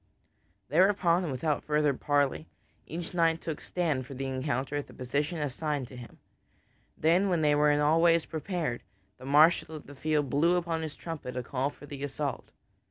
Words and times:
Thereupon 0.69 1.21
and 1.25 1.31
without 1.31 1.63
further 1.63 1.93
parley, 1.93 2.47
each 2.87 3.13
knight 3.13 3.39
took 3.39 3.61
stand 3.61 4.07
for 4.07 4.15
the 4.15 4.25
encounter 4.25 4.75
at 4.75 4.87
the 4.87 4.95
position 4.95 5.37
assigned 5.37 5.87
to 5.89 5.95
him. 5.95 6.17
Then 6.97 7.29
when 7.29 7.43
they 7.43 7.53
were 7.53 7.69
in 7.69 7.81
all 7.81 8.01
ways 8.01 8.25
prepared, 8.25 8.81
the 9.19 9.25
marshal 9.27 9.75
of 9.75 9.85
the 9.85 9.93
field 9.93 10.27
blew 10.31 10.55
upon 10.55 10.81
his 10.81 10.95
trumpet 10.95 11.37
a 11.37 11.43
call 11.43 11.69
for 11.69 11.85
the 11.85 12.03
assault. 12.03 12.49